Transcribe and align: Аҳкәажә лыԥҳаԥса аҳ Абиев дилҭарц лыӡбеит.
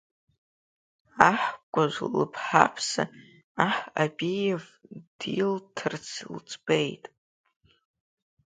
Аҳкәажә 1.29 1.99
лыԥҳаԥса 2.13 3.03
аҳ 3.65 3.75
Абиев 4.03 4.63
дилҭарц 5.19 6.07
лыӡбеит. 6.31 7.05